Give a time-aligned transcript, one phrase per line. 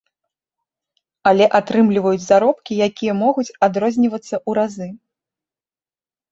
[1.31, 4.91] Але атрымліваюць заробкі, якія могуць адрознівацца ў разы.